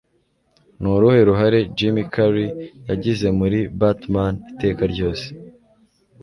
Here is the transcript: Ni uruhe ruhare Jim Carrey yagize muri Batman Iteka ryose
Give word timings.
Ni 0.81 0.87
uruhe 0.93 1.19
ruhare 1.29 1.59
Jim 1.77 1.95
Carrey 2.13 2.49
yagize 2.89 3.27
muri 3.39 3.59
Batman 3.79 4.33
Iteka 4.51 4.83
ryose 4.93 5.25